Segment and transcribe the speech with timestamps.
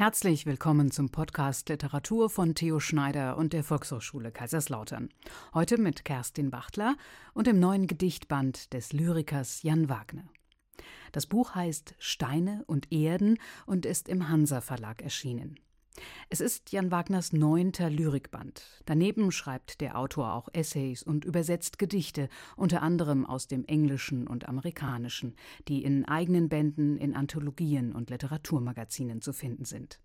[0.00, 5.10] Herzlich willkommen zum Podcast Literatur von Theo Schneider und der Volkshochschule Kaiserslautern.
[5.52, 6.96] Heute mit Kerstin Bachtler
[7.34, 10.24] und dem neuen Gedichtband des Lyrikers Jan Wagner.
[11.12, 13.36] Das Buch heißt Steine und Erden
[13.66, 15.60] und ist im Hansa Verlag erschienen.
[16.28, 18.62] Es ist Jan Wagners neunter Lyrikband.
[18.86, 24.48] Daneben schreibt der Autor auch Essays und übersetzt Gedichte, unter anderem aus dem Englischen und
[24.48, 25.34] Amerikanischen,
[25.68, 30.00] die in eigenen Bänden, in Anthologien und Literaturmagazinen zu finden sind.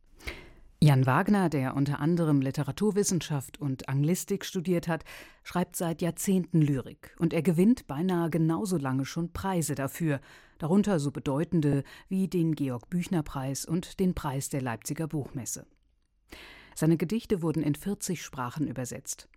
[0.81, 5.05] Jan Wagner, der unter anderem Literaturwissenschaft und Anglistik studiert hat,
[5.43, 10.19] schreibt seit Jahrzehnten Lyrik und er gewinnt beinahe genauso lange schon Preise dafür,
[10.57, 15.65] darunter so bedeutende wie den Georg Büchner Preis und den Preis der Leipziger Buchmesse.
[16.75, 19.29] Seine Gedichte wurden in 40 Sprachen übersetzt.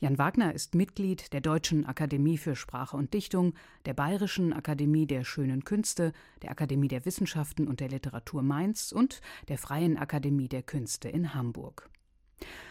[0.00, 3.54] Jan Wagner ist Mitglied der Deutschen Akademie für Sprache und Dichtung,
[3.86, 6.12] der Bayerischen Akademie der Schönen Künste,
[6.42, 11.34] der Akademie der Wissenschaften und der Literatur Mainz und der Freien Akademie der Künste in
[11.34, 11.88] Hamburg.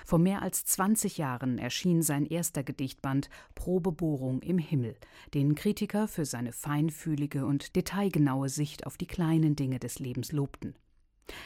[0.06, 4.96] Vor mehr als 20 Jahren erschien sein erster Gedichtband Probebohrung im Himmel,
[5.34, 10.76] den Kritiker für seine feinfühlige und detailgenaue Sicht auf die kleinen Dinge des Lebens lobten.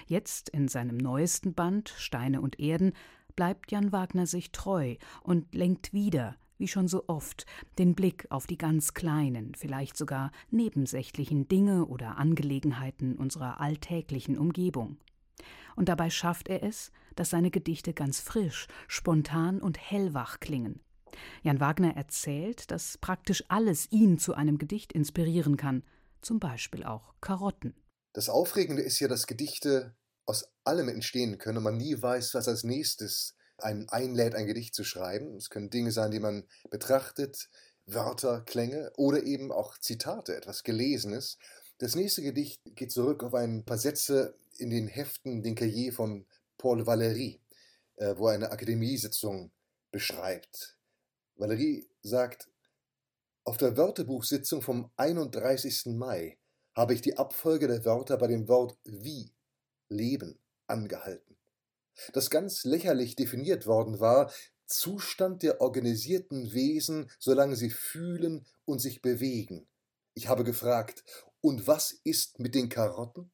[0.07, 2.93] Jetzt in seinem neuesten Band Steine und Erden
[3.35, 7.45] bleibt Jan Wagner sich treu und lenkt wieder, wie schon so oft,
[7.77, 14.97] den Blick auf die ganz kleinen, vielleicht sogar nebensächlichen Dinge oder Angelegenheiten unserer alltäglichen Umgebung.
[15.75, 20.79] Und dabei schafft er es, dass seine Gedichte ganz frisch, spontan und hellwach klingen.
[21.43, 25.83] Jan Wagner erzählt, dass praktisch alles ihn zu einem Gedicht inspirieren kann,
[26.21, 27.73] zum Beispiel auch Karotten.
[28.15, 29.93] Das Aufregende ist ja, dass Gedichte
[30.25, 34.73] aus allem entstehen können und man nie weiß, was als nächstes einen einlädt, ein Gedicht
[34.73, 35.35] zu schreiben.
[35.35, 37.49] Es können Dinge sein, die man betrachtet,
[37.85, 41.37] Wörter, Klänge oder eben auch Zitate, etwas Gelesenes.
[41.79, 46.25] Das nächste Gedicht geht zurück auf ein paar Sätze in den Heften, den Cahier von
[46.57, 47.41] Paul Valéry,
[47.97, 49.51] äh, wo er eine Akademiesitzung
[49.91, 50.77] beschreibt.
[51.37, 52.47] Valéry sagt,
[53.43, 55.97] auf der Wörterbuchsitzung vom 31.
[55.97, 56.37] Mai
[56.75, 59.31] habe ich die Abfolge der Wörter bei dem Wort wie,
[59.89, 61.37] Leben, angehalten.
[62.13, 64.31] Das ganz lächerlich definiert worden war,
[64.65, 69.67] Zustand der organisierten Wesen, solange sie fühlen und sich bewegen.
[70.13, 71.03] Ich habe gefragt,
[71.41, 73.31] und was ist mit den Karotten?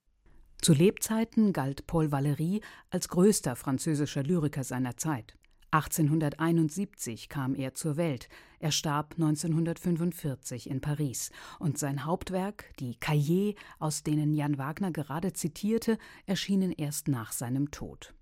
[0.62, 5.36] Zu Lebzeiten galt Paul Valéry als größter französischer Lyriker seiner Zeit.
[5.72, 8.28] 1871 kam er zur Welt.
[8.60, 11.32] Er starb 1945 in Paris.
[11.60, 17.72] Und sein Hauptwerk, die Cahiers, aus denen Jan Wagner gerade zitierte, erschienen erst nach seinem
[17.72, 18.14] Tod.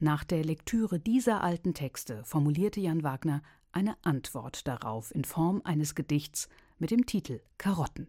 [0.00, 3.42] Nach der Lektüre dieser alten Texte formulierte Jan Wagner
[3.72, 6.48] eine Antwort darauf in Form eines Gedichts
[6.78, 8.08] mit dem Titel Karotten.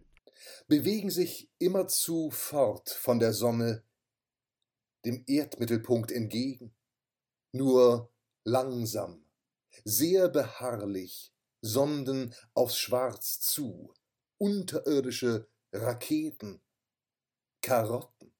[0.68, 3.84] Bewegen sich immerzu fort von der Sonne
[5.04, 6.74] dem Erdmittelpunkt entgegen.
[7.52, 8.12] Nur
[8.46, 9.24] langsam,
[9.84, 13.92] sehr beharrlich, sonden aufs Schwarz zu,
[14.38, 16.62] unterirdische Raketen,
[17.60, 18.32] Karotten,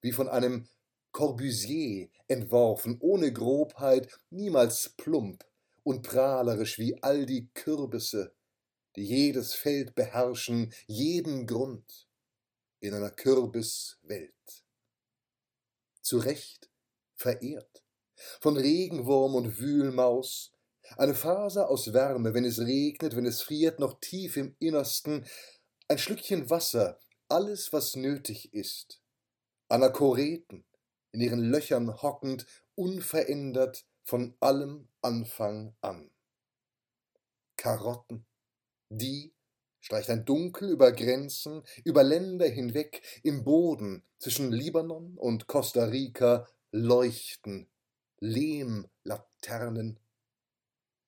[0.00, 0.68] wie von einem
[1.12, 5.44] Corbusier entworfen, ohne Grobheit, niemals plump
[5.82, 8.34] und prahlerisch wie all die Kürbisse,
[8.96, 12.08] die jedes Feld beherrschen, jeden Grund
[12.80, 14.64] in einer Kürbiswelt.
[16.00, 16.70] Zu Recht
[17.16, 17.83] verehrt
[18.40, 20.52] von Regenwurm und Wühlmaus,
[20.96, 25.26] eine Faser aus Wärme, wenn es regnet, wenn es friert, noch tief im Innersten,
[25.88, 26.98] ein Schlückchen Wasser,
[27.28, 29.00] alles, was nötig ist.
[29.68, 30.64] Anachoreten,
[31.12, 36.10] in ihren Löchern hockend, unverändert von allem Anfang an.
[37.56, 38.26] Karotten,
[38.90, 39.32] die
[39.80, 46.46] streicht ein Dunkel über Grenzen, über Länder hinweg, im Boden zwischen Libanon und Costa Rica
[46.72, 47.68] leuchten
[48.20, 49.98] Lehmlaternen.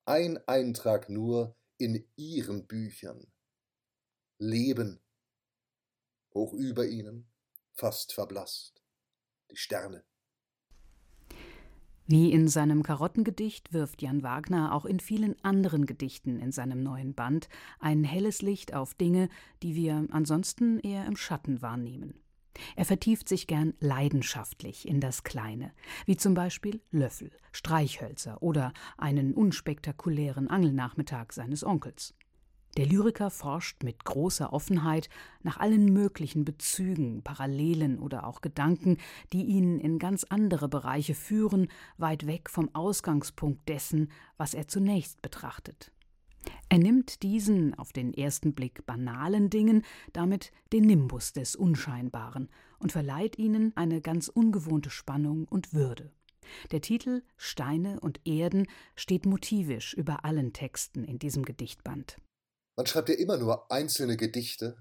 [0.05, 3.27] Ein Eintrag nur in ihren Büchern.
[4.39, 5.01] Leben.
[6.35, 7.31] Hoch über ihnen,
[7.73, 8.83] fast verblasst,
[9.51, 10.05] die Sterne.
[12.09, 17.15] Wie in seinem Karottengedicht wirft Jan Wagner auch in vielen anderen Gedichten in seinem neuen
[17.15, 17.49] Band
[17.81, 19.29] ein helles Licht auf Dinge,
[19.63, 22.23] die wir ansonsten eher im Schatten wahrnehmen.
[22.77, 25.73] Er vertieft sich gern leidenschaftlich in das Kleine,
[26.05, 32.15] wie zum Beispiel Löffel, Streichhölzer oder einen unspektakulären Angelnachmittag seines Onkels.
[32.77, 35.09] Der Lyriker forscht mit großer Offenheit
[35.43, 38.99] nach allen möglichen Bezügen, Parallelen oder auch Gedanken,
[39.33, 45.23] die ihn in ganz andere Bereiche führen, weit weg vom Ausgangspunkt dessen, was er zunächst
[45.23, 45.91] betrachtet.
[46.69, 52.49] Er nimmt diesen auf den ersten Blick banalen Dingen damit den Nimbus des Unscheinbaren
[52.79, 56.11] und verleiht ihnen eine ganz ungewohnte Spannung und Würde.
[56.73, 62.17] Der Titel Steine und Erden steht motivisch über allen Texten in diesem Gedichtband.
[62.77, 64.77] Man schreibt ja immer nur einzelne Gedichte,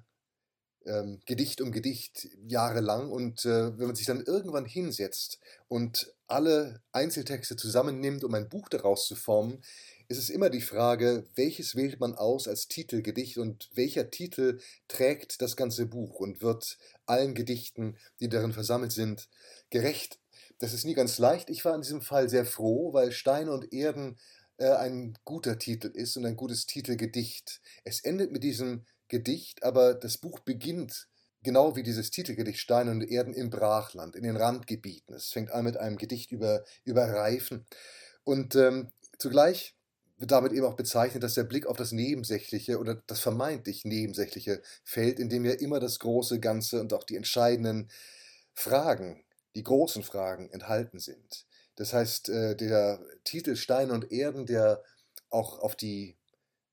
[0.86, 6.84] ähm, Gedicht um Gedicht jahrelang und äh, wenn man sich dann irgendwann hinsetzt und alle
[6.92, 9.64] Einzeltexte zusammennimmt, um ein Buch daraus zu formen,
[10.08, 15.42] ist es immer die Frage, welches wählt man aus als Titelgedicht und welcher Titel trägt
[15.42, 19.30] das ganze Buch und wird allen Gedichten, die darin versammelt sind,
[19.70, 20.20] gerecht.
[20.60, 21.50] Das ist nie ganz leicht.
[21.50, 24.18] Ich war in diesem Fall sehr froh, weil Steine und Erden
[24.58, 27.62] äh, ein guter Titel ist und ein gutes Titelgedicht.
[27.84, 31.08] Es endet mit diesem Gedicht, aber das Buch beginnt
[31.44, 35.14] genau wie dieses Titelgedicht Steine und Erden im Brachland, in den Randgebieten.
[35.14, 37.66] Es fängt an mit einem Gedicht über, über Reifen.
[38.24, 39.76] Und ähm, zugleich
[40.18, 44.62] wird damit eben auch bezeichnet, dass der Blick auf das Nebensächliche oder das vermeintlich Nebensächliche
[44.84, 47.90] fällt, in dem ja immer das große Ganze und auch die entscheidenden
[48.54, 49.26] Fragen,
[49.56, 51.46] die großen Fragen enthalten sind.
[51.76, 54.82] Das heißt, äh, der Titel Steine und Erden, der
[55.30, 56.18] auch auf, die,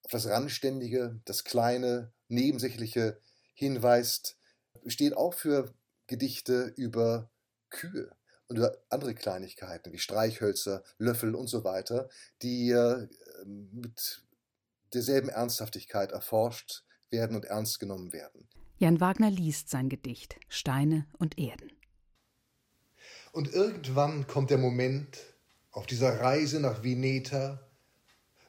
[0.04, 3.18] auf das Randständige, das Kleine, Nebensächliche
[3.54, 4.36] hinweist,
[4.86, 5.74] steht auch für
[6.06, 7.30] Gedichte über
[7.70, 8.10] Kühe
[8.48, 12.08] und über andere Kleinigkeiten wie Streichhölzer, Löffel und so weiter,
[12.42, 12.70] die
[13.46, 14.22] mit
[14.92, 18.48] derselben Ernsthaftigkeit erforscht werden und ernst genommen werden.
[18.78, 21.70] Jan Wagner liest sein Gedicht Steine und Erden.
[23.32, 25.18] Und irgendwann kommt der Moment
[25.70, 27.60] auf dieser Reise nach Vineta,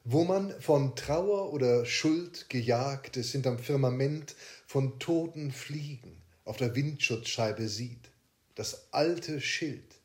[0.04, 4.36] wo man von Trauer oder Schuld gejagt ist hinterm Firmament
[4.68, 8.12] von toten Fliegen auf der Windschutzscheibe sieht,
[8.56, 10.02] das alte Schild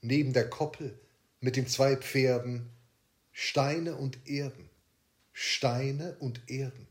[0.00, 0.98] neben der Koppel
[1.40, 2.70] mit den zwei Pferden
[3.38, 4.70] Steine und Erden,
[5.34, 6.88] Steine und Erden.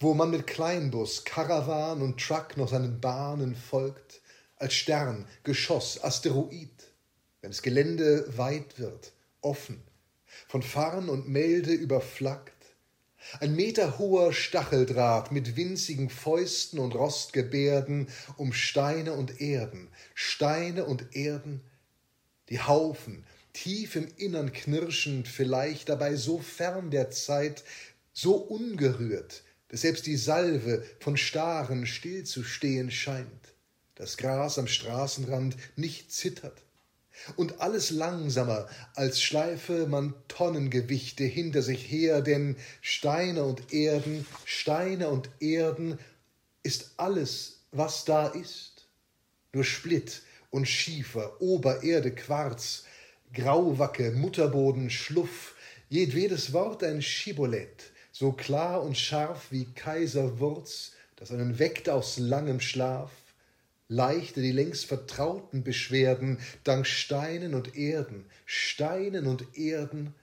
[0.00, 4.20] Wo man mit Kleinbus, Karawan und Truck noch seinen Bahnen folgt,
[4.56, 6.92] als Stern, Geschoss, Asteroid,
[7.40, 9.80] wenn das Gelände weit wird, offen,
[10.48, 12.74] von Farn und Melde überflaggt,
[13.38, 18.08] ein meterhoher Stacheldraht mit winzigen Fäusten und Rostgebärden
[18.38, 21.60] um Steine und Erden, Steine und Erden,
[22.48, 27.64] die Haufen, tief im Innern knirschend, vielleicht dabei so fern der Zeit,
[28.12, 33.54] so ungerührt, dass selbst die Salve von Staren stillzustehen scheint,
[33.94, 36.62] das Gras am Straßenrand nicht zittert,
[37.36, 45.08] und alles langsamer, als schleife man Tonnengewichte hinter sich her, denn Steine und Erden, Steine
[45.08, 45.98] und Erden
[46.62, 48.86] ist alles, was da ist.
[49.52, 52.84] Nur Splitt und Schiefer, Obererde, Quarz,
[53.34, 55.54] Grauwacke, Mutterboden, Schluff,
[55.88, 62.60] jedwedes Wort ein Schibolett, so klar und scharf wie Kaiserwurz, das einen weckt aus langem
[62.60, 63.10] Schlaf,
[63.88, 70.14] leichte die längst vertrauten Beschwerden, dank Steinen und Erden, Steinen und Erden,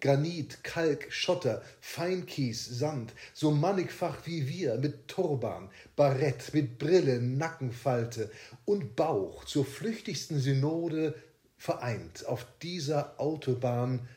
[0.00, 8.30] Granit, Kalk, Schotter, Feinkies, Sand, so mannigfach wie wir, mit Turban, Barett, mit Brille, Nackenfalte
[8.64, 11.14] und Bauch zur flüchtigsten Synode
[11.56, 14.08] vereint auf dieser Autobahn,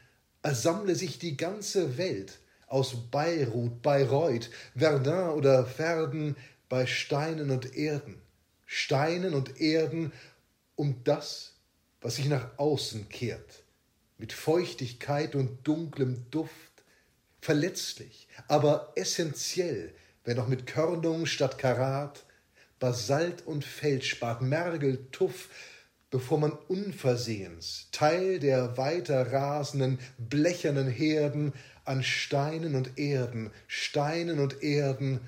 [0.42, 6.36] als sammle sich die ganze Welt aus Beirut, Bayreuth, Verdun oder Verden
[6.70, 8.22] bei Steinen und Erden,
[8.66, 10.12] Steinen und Erden
[10.76, 11.54] um das,
[12.02, 13.64] was sich nach außen kehrt,
[14.18, 16.54] mit Feuchtigkeit und dunklem Duft,
[17.42, 19.94] verletzlich, aber essentiell,
[20.24, 22.26] wenn auch mit Körnung statt Karat,
[22.80, 25.50] Basalt und Feldspat, Mergel, Tuff,
[26.12, 31.54] bevor man unversehens Teil der weiter rasenden, blechernen Herden
[31.86, 35.22] an Steinen und Erden, Steinen und Erden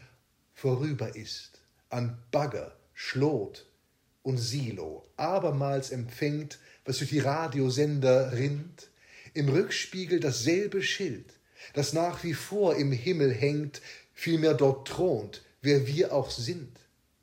[0.54, 1.60] vorüber ist,
[1.90, 3.68] an Bagger, Schlot
[4.24, 8.90] und Silo, abermals empfängt, was durch die Radiosender rinnt,
[9.34, 11.34] im Rückspiegel dasselbe Schild,
[11.74, 13.82] das nach wie vor im Himmel hängt,
[14.14, 16.78] vielmehr dort thront, wer wir auch sind,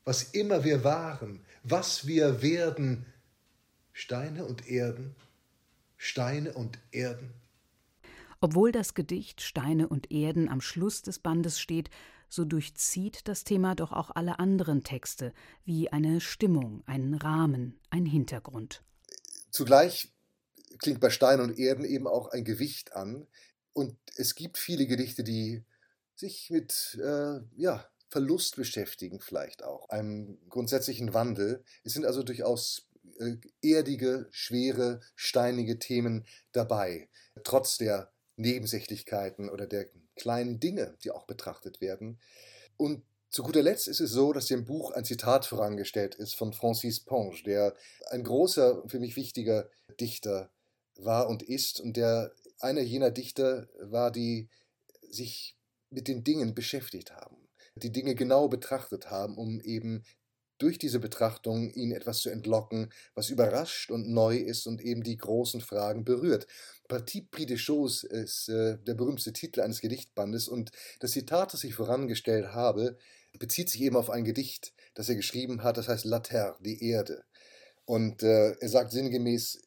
[0.04, 3.04] was immer wir waren, was wir werden,
[3.98, 5.16] Steine und Erden,
[5.96, 7.34] Steine und Erden.
[8.40, 11.90] Obwohl das Gedicht Steine und Erden am Schluss des Bandes steht,
[12.28, 18.06] so durchzieht das Thema doch auch alle anderen Texte, wie eine Stimmung, einen Rahmen, ein
[18.06, 18.84] Hintergrund.
[19.50, 20.12] Zugleich
[20.78, 23.26] klingt bei Stein und Erden eben auch ein Gewicht an.
[23.72, 25.64] Und es gibt viele Gedichte, die
[26.14, 31.64] sich mit äh, ja, Verlust beschäftigen, vielleicht auch, einem grundsätzlichen Wandel.
[31.82, 32.87] Es sind also durchaus
[33.62, 37.08] erdige, schwere, steinige Themen dabei,
[37.44, 42.20] trotz der Nebensächlichkeiten oder der kleinen Dinge, die auch betrachtet werden.
[42.76, 46.52] Und zu guter Letzt ist es so, dass dem Buch ein Zitat vorangestellt ist von
[46.52, 47.74] Francis Ponge, der
[48.10, 49.68] ein großer, für mich wichtiger
[50.00, 50.50] Dichter
[50.96, 54.48] war und ist und der einer jener Dichter war, die
[55.10, 55.56] sich
[55.90, 57.36] mit den Dingen beschäftigt haben,
[57.76, 60.04] die Dinge genau betrachtet haben, um eben
[60.58, 65.16] durch diese Betrachtung ihnen etwas zu entlocken, was überrascht und neu ist und eben die
[65.16, 66.46] großen Fragen berührt.
[66.88, 71.64] Partie Prix des Choses ist äh, der berühmteste Titel eines Gedichtbandes und das Zitat, das
[71.64, 72.98] ich vorangestellt habe,
[73.38, 76.82] bezieht sich eben auf ein Gedicht, das er geschrieben hat, das heißt La Terre, die
[76.84, 77.24] Erde.
[77.84, 79.62] Und äh, er sagt sinngemäß,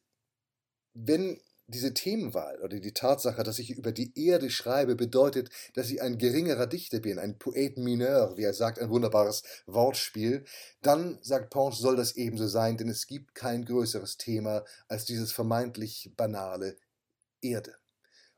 [0.94, 6.02] wenn diese Themenwahl oder die Tatsache, dass ich über die Erde schreibe, bedeutet, dass ich
[6.02, 10.44] ein geringerer Dichter bin, ein Poet mineur, wie er sagt, ein wunderbares Wortspiel,
[10.82, 15.32] dann, sagt Ponche, soll das ebenso sein, denn es gibt kein größeres Thema als dieses
[15.32, 16.76] vermeintlich banale
[17.40, 17.76] Erde.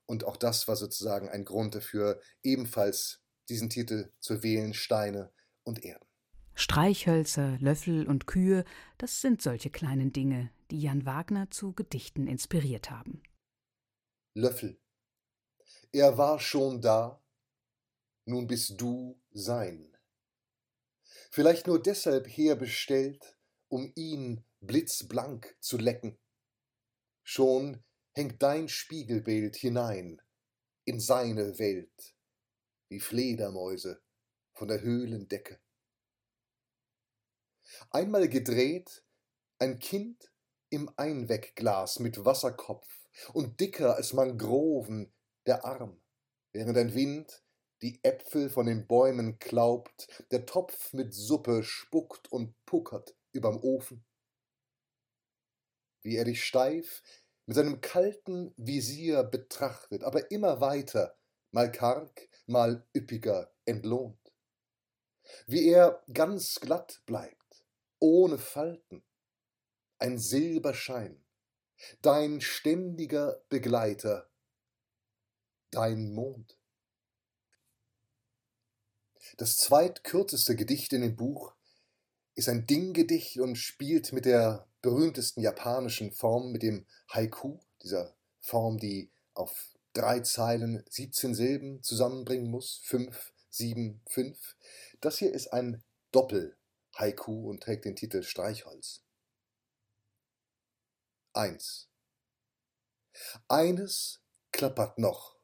[0.06, 5.30] Und auch das war sozusagen ein Grund dafür, ebenfalls diesen Titel zu wählen, Steine
[5.64, 6.06] und Erden.
[6.54, 8.64] Streichhölzer, Löffel und Kühe,
[8.98, 13.22] das sind solche kleinen Dinge, die Jan Wagner zu Gedichten inspiriert haben.
[14.34, 14.80] Löffel.
[15.92, 17.22] Er war schon da,
[18.26, 19.96] nun bist du sein.
[21.30, 23.36] Vielleicht nur deshalb herbestellt,
[23.68, 26.18] um ihn blitzblank zu lecken.
[27.22, 27.82] Schon
[28.12, 30.20] hängt dein Spiegelbild hinein
[30.84, 32.14] in seine Welt,
[32.88, 34.02] wie Fledermäuse
[34.52, 35.60] von der Höhlendecke.
[37.90, 39.04] Einmal gedreht,
[39.58, 40.32] ein Kind
[40.70, 42.88] im Einwegglas mit Wasserkopf
[43.32, 45.12] und dicker als Mangroven
[45.46, 46.00] der Arm,
[46.52, 47.44] während ein Wind
[47.82, 54.04] die Äpfel von den Bäumen klaubt, der Topf mit Suppe spuckt und puckert überm Ofen.
[56.02, 57.02] Wie er dich steif
[57.46, 61.16] mit seinem kalten Visier betrachtet, aber immer weiter,
[61.50, 64.18] mal karg, mal üppiger entlohnt.
[65.46, 67.43] Wie er ganz glatt bleibt,
[67.98, 69.02] ohne Falten,
[69.98, 71.24] ein Silberschein,
[72.02, 74.28] dein ständiger Begleiter,
[75.70, 76.58] dein Mond.
[79.38, 81.54] Das zweitkürzeste Gedicht in dem Buch
[82.34, 88.78] ist ein Dinggedicht und spielt mit der berühmtesten japanischen Form, mit dem Haiku, dieser Form,
[88.78, 94.56] die auf drei Zeilen 17 Silben zusammenbringen muss, 5, 7, 5.
[95.00, 95.82] Das hier ist ein
[96.94, 99.04] Doppel-Haiku und trägt den Titel Streichholz.
[101.34, 101.90] 1.
[103.48, 104.22] Eines
[104.52, 105.38] klappert noch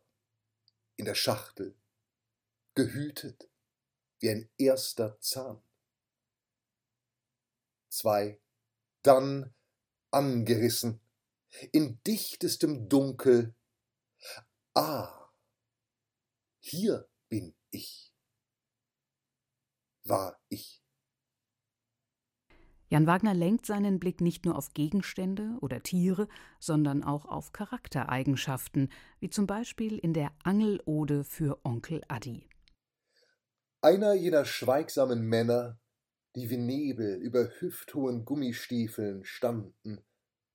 [0.97, 1.77] in der Schachtel,
[2.75, 3.51] gehütet
[4.21, 5.63] wie ein erster Zahn.
[7.89, 8.41] 2.
[9.03, 9.55] Dann
[10.11, 11.01] angerissen,
[11.73, 13.57] in dichtestem Dunkel.
[14.75, 15.33] Ah,
[16.61, 18.15] hier bin ich.
[20.05, 20.80] War ich.
[22.93, 26.27] Jan Wagner lenkt seinen Blick nicht nur auf Gegenstände oder Tiere,
[26.59, 32.49] sondern auch auf Charaktereigenschaften, wie zum Beispiel in der Angelode für Onkel Addi.
[33.81, 35.79] Einer jener schweigsamen Männer,
[36.35, 40.05] die wie Nebel über hüfthohen Gummistiefeln standen,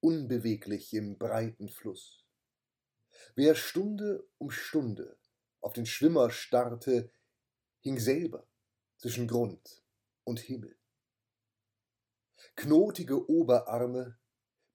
[0.01, 2.25] unbeweglich im breiten Fluss.
[3.35, 5.17] Wer Stunde um Stunde
[5.61, 7.09] auf den Schwimmer starrte,
[7.79, 8.45] hing selber
[8.97, 9.85] zwischen Grund
[10.25, 10.77] und Himmel
[12.55, 14.17] knotige Oberarme,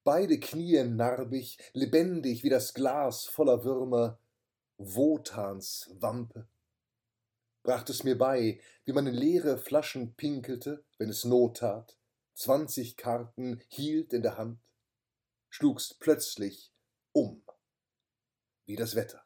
[0.05, 4.19] beide Knie narbig, lebendig wie das Glas voller Würmer,
[4.79, 6.49] Wotans Wampe.
[7.63, 11.99] Bracht es mir bei, wie man in leere Flaschen pinkelte, wenn es Not tat,
[12.35, 14.59] zwanzig Karten hielt in der Hand,
[15.51, 16.73] schlugst plötzlich
[17.13, 17.43] um,
[18.65, 19.23] wie das Wetter.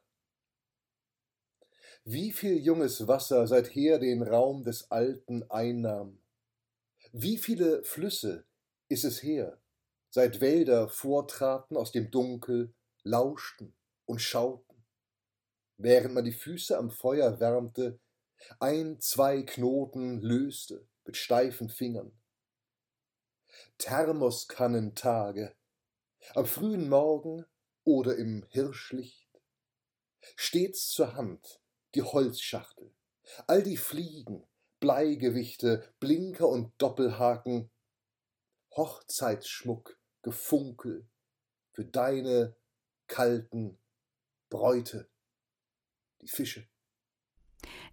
[2.02, 6.18] Wie viel junges Wasser seither den Raum des Alten einnahm,
[7.16, 8.44] wie viele Flüsse
[8.88, 9.62] ist es her,
[10.10, 13.72] seit Wälder vortraten aus dem Dunkel, lauschten
[14.04, 14.84] und schauten,
[15.76, 18.00] während man die Füße am Feuer wärmte,
[18.58, 22.18] ein, zwei Knoten löste mit steifen Fingern.
[23.78, 25.54] Thermoskannentage,
[26.34, 27.46] am frühen Morgen
[27.84, 29.30] oder im Hirschlicht,
[30.34, 31.62] stets zur Hand
[31.94, 32.92] die Holzschachtel,
[33.46, 34.44] all die Fliegen,
[34.84, 37.70] Bleigewichte, Blinker und Doppelhaken,
[38.76, 41.08] Hochzeitsschmuck, Gefunkel
[41.72, 42.54] für deine
[43.06, 43.78] kalten
[44.50, 45.08] Bräute,
[46.20, 46.68] die Fische.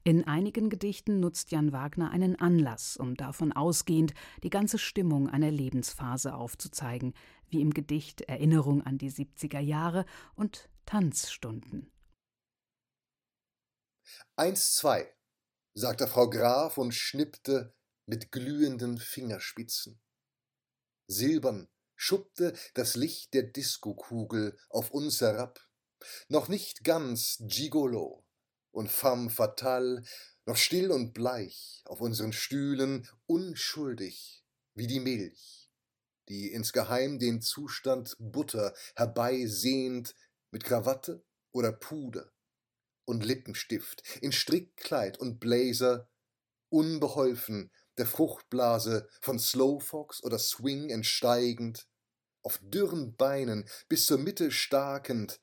[0.04, 5.50] In einigen Gedichten nutzt Jan Wagner einen Anlass, um davon ausgehend die ganze Stimmung einer
[5.50, 7.14] Lebensphase aufzuzeigen,
[7.48, 10.06] wie im Gedicht Erinnerung an die 70er Jahre
[10.36, 11.90] und Tanzstunden.
[14.36, 15.10] Eins, zwei,
[15.74, 17.74] sagte Frau Graf und schnippte
[18.06, 20.02] mit glühenden Fingerspitzen.
[21.08, 25.66] Silbern schuppte das Licht der Diskokugel auf uns herab.
[26.28, 28.26] Noch nicht ganz Gigolo
[28.72, 30.04] und femme fatale,
[30.46, 35.70] noch still und bleich auf unseren Stühlen, unschuldig wie die Milch,
[36.28, 40.16] die insgeheim den Zustand Butter herbeisehnt
[40.50, 42.32] mit Krawatte oder Puder
[43.12, 46.10] und Lippenstift, in Strickkleid und Blazer,
[46.70, 51.88] unbeholfen der Fruchtblase von Slowfox oder Swing entsteigend,
[52.42, 55.40] auf dürren Beinen bis zur Mitte starkend,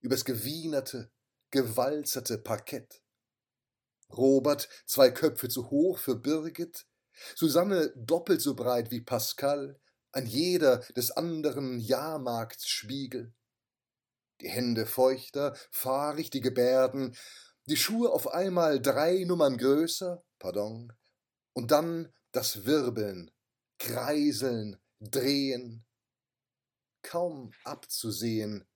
[0.00, 1.10] übers gewienerte,
[1.50, 3.02] gewalzerte Parkett.
[4.10, 6.86] Robert zwei Köpfe zu hoch für Birgit,
[7.34, 9.80] Susanne doppelt so breit wie Pascal,
[10.12, 13.32] ein jeder des anderen Jahrmarktsspiegel.
[14.40, 17.16] Die Hände feuchter, fahrig die Gebärden,
[17.66, 20.92] die Schuhe auf einmal drei Nummern größer, pardon,
[21.54, 23.30] und dann das Wirbeln,
[23.78, 25.84] Kreiseln, Drehen,
[27.02, 28.66] kaum abzusehen,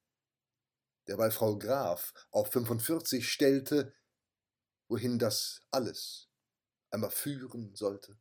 [1.08, 3.94] derweil Frau Graf auf 45 stellte,
[4.88, 6.28] wohin das alles
[6.90, 8.18] einmal führen sollte.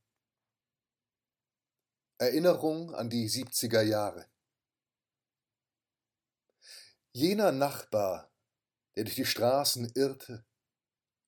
[2.18, 4.30] Erinnerung an die 70er Jahre.
[7.12, 8.32] Jener Nachbar,
[8.96, 10.46] der durch die Straßen irrte,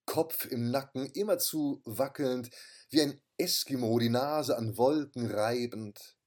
[0.05, 2.49] Kopf im Nacken, immerzu wackelnd,
[2.89, 6.17] wie ein Eskimo die Nase an Wolken reibend,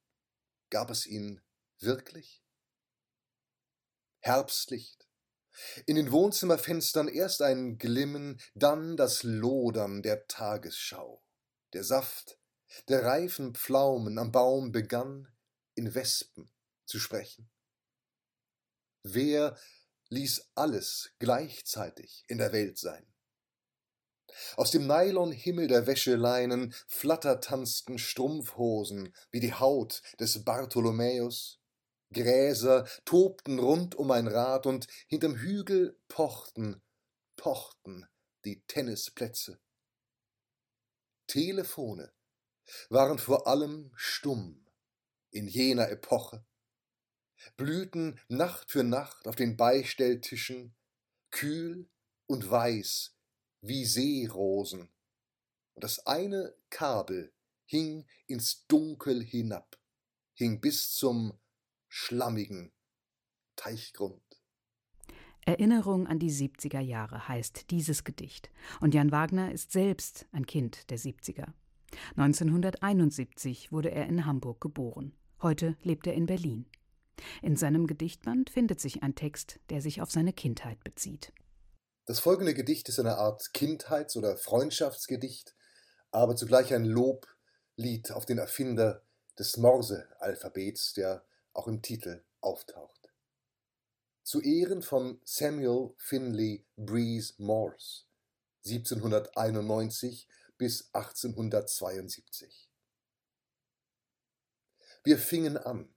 [0.70, 1.40] gab es ihn
[1.78, 2.42] wirklich?
[4.20, 5.06] Herbstlicht,
[5.86, 11.22] in den Wohnzimmerfenstern erst ein Glimmen, dann das Lodern der Tagesschau.
[11.72, 12.38] Der Saft
[12.88, 15.28] der reifen Pflaumen am Baum begann,
[15.74, 16.50] in Wespen
[16.86, 17.50] zu sprechen.
[19.06, 19.56] Wer
[20.08, 23.06] ließ alles gleichzeitig in der Welt sein?
[24.56, 31.60] Aus dem Nylonhimmel der Wäscheleinen flattertanzten Strumpfhosen wie die Haut des Bartholomäus.
[32.12, 36.82] Gräser tobten rund um ein Rad und hinterm Hügel pochten,
[37.36, 38.06] pochten
[38.44, 39.60] die Tennisplätze.
[41.26, 42.12] Telefone
[42.88, 44.66] waren vor allem stumm
[45.30, 46.44] in jener Epoche,
[47.56, 50.74] blühten Nacht für Nacht auf den Beistelltischen,
[51.30, 51.88] kühl
[52.26, 53.16] und weiß
[53.60, 54.90] wie Seerosen,
[55.74, 57.32] und das eine Kabel
[57.66, 59.78] hing ins Dunkel hinab,
[60.34, 61.38] hing bis zum
[61.88, 62.72] schlammigen
[63.56, 64.22] Teichgrund.
[65.46, 70.90] Erinnerung an die 70er Jahre heißt dieses Gedicht, und Jan Wagner ist selbst ein Kind
[70.90, 71.52] der 70er.
[72.16, 75.14] 1971 wurde er in Hamburg geboren.
[75.42, 76.66] Heute lebt er in Berlin.
[77.42, 81.32] In seinem Gedichtband findet sich ein Text, der sich auf seine Kindheit bezieht.
[82.06, 85.54] Das folgende Gedicht ist eine Art Kindheits- oder Freundschaftsgedicht,
[86.10, 89.02] aber zugleich ein Loblied auf den Erfinder
[89.38, 91.24] des Morse-Alphabets, der
[91.54, 93.10] auch im Titel auftaucht.
[94.22, 98.04] Zu Ehren von Samuel Finley Breeze Morse,
[98.64, 102.70] 1791 bis 1872.
[105.02, 105.93] Wir fingen an.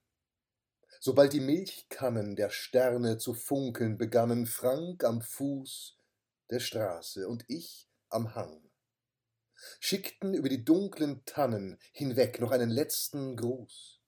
[1.08, 5.98] Sobald die Milchkannen der Sterne zu funkeln begannen, Frank am Fuß
[6.50, 8.70] der Straße und ich am Hang,
[9.80, 14.02] schickten über die dunklen Tannen hinweg noch einen letzten Gruß.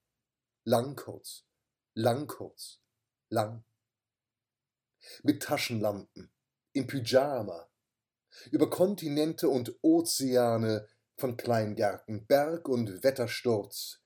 [0.64, 1.46] Lang kurz,
[1.94, 2.82] lang kurz,
[3.30, 3.64] lang.
[5.22, 6.30] Mit Taschenlampen,
[6.74, 7.70] im Pyjama,
[8.50, 10.86] über Kontinente und Ozeane
[11.16, 14.02] von Kleingärten, Berg und Wettersturz,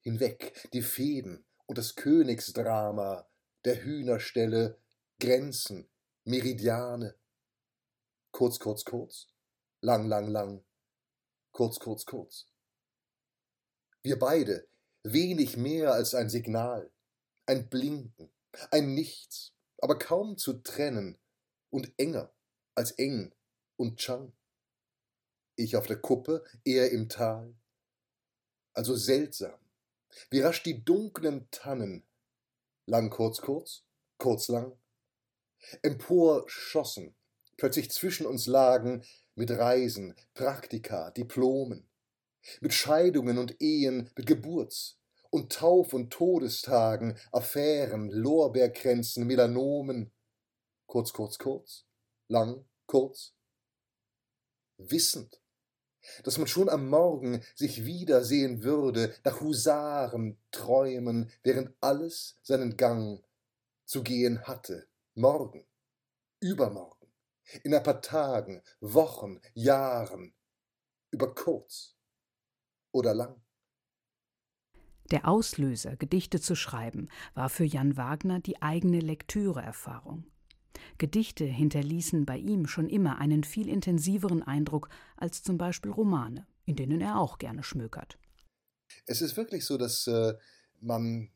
[0.00, 3.28] hinweg die Feen und das Königsdrama
[3.64, 4.80] der Hühnerställe,
[5.20, 5.88] Grenzen,
[6.24, 7.14] Meridiane.
[8.32, 9.28] Kurz, kurz, kurz,
[9.82, 10.64] lang, lang, lang,
[11.52, 12.46] kurz, kurz, kurz.
[14.02, 14.66] Wir beide,
[15.02, 16.90] wenig mehr als ein Signal,
[17.46, 18.30] ein Blinken,
[18.70, 21.18] ein Nichts, aber kaum zu trennen
[21.70, 22.32] und enger
[22.74, 23.34] als eng
[23.76, 24.32] und Chang.
[25.56, 27.54] Ich auf der Kuppe, er im Tal.
[28.72, 29.58] Also seltsam,
[30.30, 32.06] wie rasch die dunklen Tannen,
[32.86, 33.84] lang kurz kurz,
[34.18, 34.76] kurz lang,
[35.82, 37.16] emporschossen,
[37.56, 39.04] plötzlich zwischen uns lagen,
[39.34, 41.88] mit Reisen, Praktika, Diplomen,
[42.60, 44.98] mit Scheidungen und Ehen, mit Geburts-
[45.30, 50.12] und Tauf- und Todestagen, Affären, Lorbeerkränzen, Melanomen,
[50.86, 51.84] kurz, kurz, kurz,
[52.28, 53.34] lang, kurz,
[54.78, 55.40] wissend,
[56.24, 63.22] dass man schon am Morgen sich wiedersehen würde, nach Husaren träumen, während alles seinen Gang
[63.84, 65.66] zu gehen hatte, morgen,
[66.40, 67.08] übermorgen,
[67.62, 70.34] In ein paar Tagen, Wochen, Jahren,
[71.10, 71.96] über kurz
[72.92, 73.40] oder lang.
[75.10, 80.26] Der Auslöser, Gedichte zu schreiben, war für Jan Wagner die eigene Lektüreerfahrung.
[80.98, 86.76] Gedichte hinterließen bei ihm schon immer einen viel intensiveren Eindruck als zum Beispiel Romane, in
[86.76, 88.18] denen er auch gerne schmökert.
[89.06, 90.34] Es ist wirklich so, dass äh,
[90.80, 91.30] man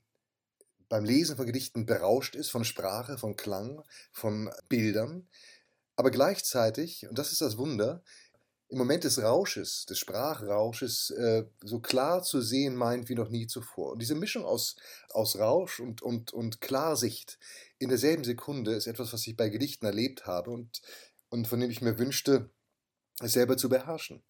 [0.88, 5.26] beim Lesen von Gedichten berauscht ist von Sprache, von Klang, von Bildern,
[5.96, 8.02] aber gleichzeitig, und das ist das Wunder,
[8.72, 13.46] im Moment des Rausches, des Sprachrausches, äh, so klar zu sehen meint wie noch nie
[13.46, 13.92] zuvor.
[13.92, 14.76] Und diese Mischung aus,
[15.10, 17.38] aus Rausch und, und, und Klarsicht
[17.78, 20.80] in derselben Sekunde ist etwas, was ich bei Gedichten erlebt habe und,
[21.28, 22.48] und von dem ich mir wünschte,
[23.20, 24.22] es selber zu beherrschen.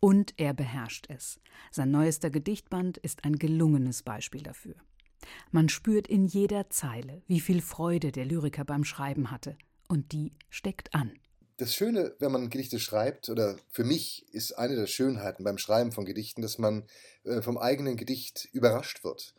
[0.00, 1.38] Und er beherrscht es.
[1.70, 4.74] Sein neuester Gedichtband ist ein gelungenes Beispiel dafür.
[5.52, 9.56] Man spürt in jeder Zeile, wie viel Freude der Lyriker beim Schreiben hatte.
[9.86, 11.12] Und die steckt an
[11.56, 15.92] das Schöne, wenn man Gedichte schreibt, oder für mich ist eine der Schönheiten beim Schreiben
[15.92, 16.84] von Gedichten, dass man
[17.24, 19.34] äh, vom eigenen Gedicht überrascht wird.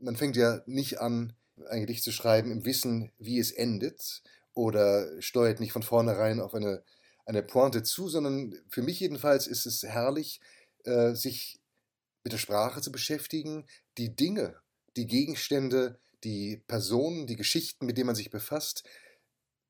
[0.00, 1.34] Man fängt ja nicht an,
[1.68, 4.22] ein Gedicht zu schreiben im Wissen, wie es endet,
[4.54, 6.82] oder steuert nicht von vornherein auf eine,
[7.26, 10.40] eine Pointe zu, sondern für mich jedenfalls ist es herrlich,
[10.84, 11.60] äh, sich
[12.24, 13.66] mit der Sprache zu beschäftigen,
[13.98, 14.56] die Dinge,
[14.96, 18.82] die Gegenstände, die Personen, die Geschichten, mit denen man sich befasst,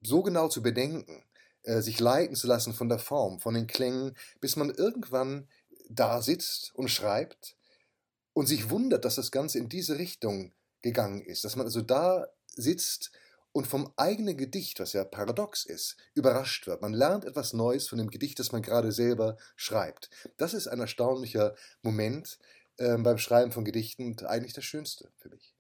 [0.01, 1.26] so genau zu bedenken,
[1.67, 5.49] äh, sich leiten zu lassen von der Form, von den Klängen, bis man irgendwann
[5.89, 7.57] da sitzt und schreibt
[8.33, 10.53] und sich wundert, dass das Ganze in diese Richtung
[10.83, 13.11] gegangen ist, dass man also da sitzt
[13.51, 16.83] und vom eigenen Gedicht, was ja paradox ist, überrascht wird.
[16.83, 20.09] Man lernt etwas Neues von dem Gedicht, das man gerade selber schreibt.
[20.37, 22.39] Das ist ein erstaunlicher Moment
[22.77, 25.57] äh, beim Schreiben von Gedichten und eigentlich das Schönste für mich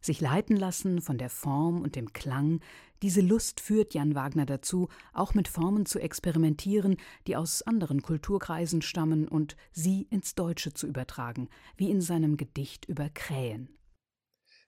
[0.00, 2.60] sich leiten lassen von der Form und dem Klang,
[3.02, 8.82] diese Lust führt Jan Wagner dazu, auch mit Formen zu experimentieren, die aus anderen Kulturkreisen
[8.82, 13.76] stammen und sie ins Deutsche zu übertragen, wie in seinem Gedicht über Krähen.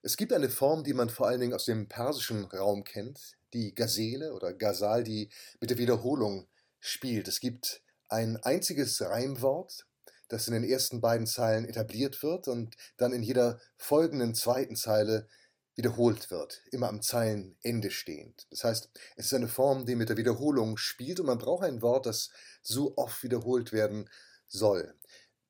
[0.02, 3.74] Es gibt eine Form, die man vor allen Dingen aus dem persischen Raum kennt, die
[3.74, 5.28] Gazele oder Gazal, die
[5.60, 6.48] mit der Wiederholung
[6.80, 7.28] spielt.
[7.28, 9.86] Es gibt ein einziges Reimwort,
[10.28, 15.28] das in den ersten beiden Zeilen etabliert wird und dann in jeder folgenden zweiten Zeile
[15.74, 18.46] wiederholt wird, immer am Zeilenende stehend.
[18.50, 21.82] Das heißt, es ist eine Form, die mit der Wiederholung spielt und man braucht ein
[21.82, 22.30] Wort, das
[22.62, 24.08] so oft wiederholt werden
[24.46, 24.94] soll.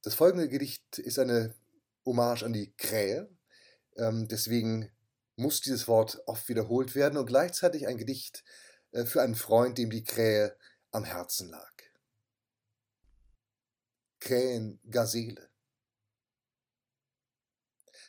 [0.03, 1.55] Das folgende Gedicht ist eine
[2.05, 3.29] Hommage an die Krähe,
[3.97, 4.91] ähm, deswegen
[5.37, 8.45] muss dieses Wort oft wiederholt werden und gleichzeitig ein Gedicht
[8.93, 10.57] äh, für einen Freund, dem die Krähe
[10.93, 11.73] am Herzen lag.
[14.21, 15.49] Krähen Gazele.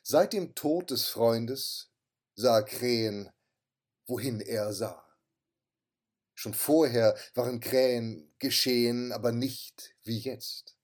[0.03, 1.92] Seit dem Tod des Freundes
[2.35, 3.29] sah Krähen,
[4.07, 5.03] wohin er sah.
[6.35, 10.75] Schon vorher waren Krähen geschehen, aber nicht wie jetzt.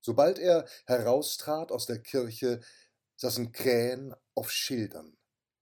[0.00, 2.60] Sobald er heraustrat aus der Kirche,
[3.16, 5.16] saßen Krähen auf Schildern,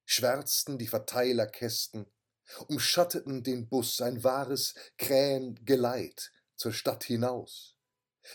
[0.04, 2.06] schwärzten die Verteilerkästen,
[2.66, 7.76] umschatteten den Bus, ein wahres Krähengeleit zur Stadt hinaus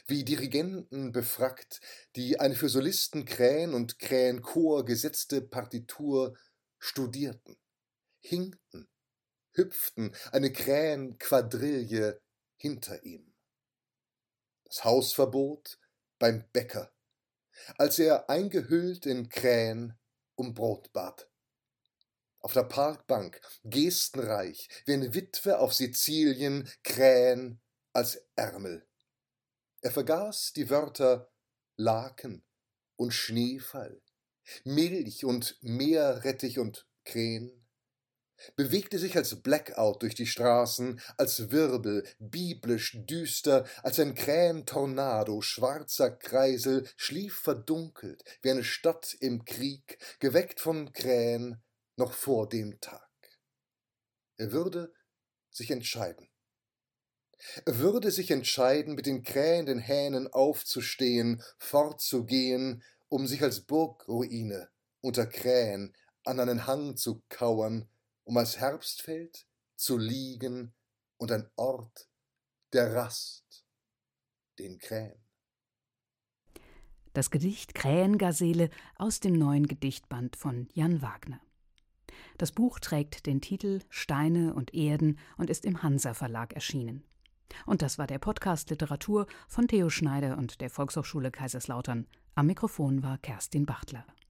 [0.08, 1.80] wie Dirigenten befrackt,
[2.16, 6.36] die eine für Solisten Krähen und Krähenchor gesetzte Partitur
[6.86, 7.58] studierten,
[8.20, 8.88] hinkten,
[9.54, 12.22] hüpften, eine Krähenquadrille
[12.58, 13.34] hinter ihm.
[14.66, 15.80] Das Hausverbot
[16.20, 16.94] beim Bäcker,
[17.78, 19.98] als er eingehüllt in Krähen
[20.36, 21.30] um Brot bat.
[22.40, 27.62] Auf der Parkbank, gestenreich, wie eine Witwe auf Sizilien, Krähen
[27.94, 28.88] als Ärmel.
[29.82, 31.32] Er vergaß die Wörter
[31.78, 32.46] Laken
[32.96, 34.02] und Schneefall,
[34.64, 37.66] Milch und Meerrettich und Krähen,
[38.56, 46.12] bewegte sich als Blackout durch die Straßen, als Wirbel, biblisch düster, als ein Krähentornado, schwarzer
[46.12, 51.64] Kreisel, schlief verdunkelt wie eine Stadt im Krieg, geweckt von Krähen
[51.96, 53.02] noch vor dem Tag.
[54.38, 54.94] Er würde
[55.50, 56.30] sich entscheiden
[57.66, 64.70] würde sich entscheiden, mit den krähenden Hähnen aufzustehen, fortzugehen, um sich als Burgruine
[65.02, 67.88] unter Krähen an einen Hang zu kauern,
[68.24, 70.74] um als Herbstfeld zu liegen
[71.18, 72.10] und ein Ort
[72.74, 73.66] der Rast
[74.58, 75.24] den Krähen.
[77.14, 81.40] Das Gedicht Krähengazele aus dem neuen Gedichtband von Jan Wagner.
[82.38, 87.06] Das Buch trägt den Titel Steine und Erden und ist im Hansa Verlag erschienen.
[87.66, 92.08] Und das war der Podcast Literatur von Theo Schneider und der Volkshochschule Kaiserslautern.
[92.38, 94.04] Am Mikrofon war Kerstin Bachtler.